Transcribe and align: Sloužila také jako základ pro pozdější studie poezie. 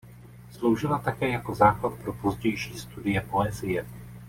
Sloužila 0.51 0.99
také 0.99 1.29
jako 1.29 1.55
základ 1.55 1.93
pro 1.93 2.13
pozdější 2.13 2.79
studie 2.79 3.21
poezie. 3.21 3.85